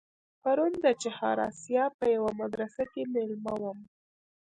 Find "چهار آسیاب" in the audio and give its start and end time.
1.03-1.91